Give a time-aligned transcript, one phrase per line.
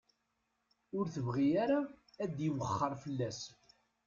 [0.97, 1.79] Ur tebɣi ara
[2.23, 3.39] ad iwexxer fell-as.